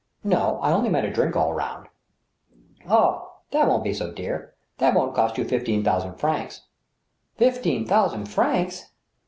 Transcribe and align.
"No; 0.33 0.57
I 0.63 0.71
only 0.73 0.89
meant 0.89 1.05
a 1.05 1.11
drink 1.13 1.35
all 1.35 1.53
round."" 1.53 1.87
Ah, 2.89 3.23
that 3.51 3.67
wouldn't 3.67 3.83
be 3.83 3.93
so 3.93 4.11
dear. 4.11 4.55
That 4.79 4.95
wouldn't 4.95 5.13
cost 5.13 5.37
you 5.37 5.45
fifteen 5.45 5.83
thousand 5.83 6.15
francs."" 6.15 6.61
Fifteen 7.35 7.85
thousand 7.85 8.25
francs 8.25 8.87